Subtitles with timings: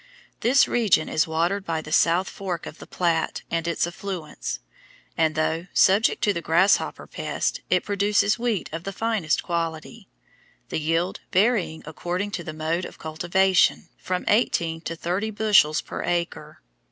[0.39, 4.57] This region is watered by the South Fork of the Platte and its affluents,
[5.15, 10.07] and, though subject to the grasshopper pest, it produces wheat of the finest quality,
[10.69, 16.01] the yield varying according to the mode of cultivation from eighteen to thirty bushels per
[16.01, 16.63] acre.